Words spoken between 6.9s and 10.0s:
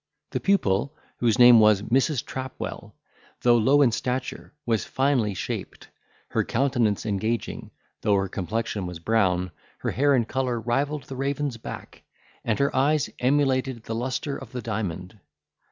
engaging, though her complexion was brown, her